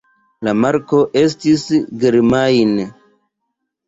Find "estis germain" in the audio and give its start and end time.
1.21-2.73